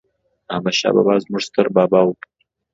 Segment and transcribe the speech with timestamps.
[0.53, 2.13] احمد شاه بابا ﺯموږ ستر بابا دي